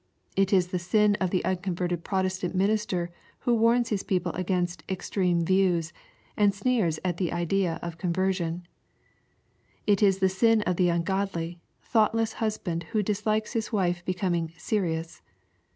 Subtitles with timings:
[0.35, 3.11] —It is the sin of the unconverted Protestant minister
[3.41, 5.93] who warns his people against" extreme views,"
[6.35, 8.67] and sneers at the idea of con version.—
[9.85, 15.21] It is the sin of the ungodly, thoughtless husband who dislikes his wife becoming" serious."